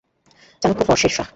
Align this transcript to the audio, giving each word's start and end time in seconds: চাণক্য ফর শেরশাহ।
চাণক্য 0.61 0.81
ফর 0.87 0.97
শেরশাহ। 0.97 1.27